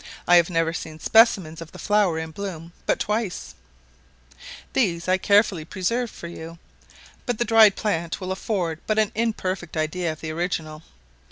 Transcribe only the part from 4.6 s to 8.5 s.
these I carefully preserved for you, but the dried plant will